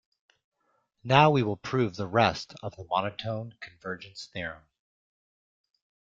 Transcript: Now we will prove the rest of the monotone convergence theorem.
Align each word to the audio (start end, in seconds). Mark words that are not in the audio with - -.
Now 1.03 1.29
we 1.29 1.43
will 1.43 1.57
prove 1.57 1.95
the 1.95 2.07
rest 2.07 2.55
of 2.63 2.75
the 2.75 2.83
monotone 2.85 3.53
convergence 3.61 4.25
theorem. 4.33 4.65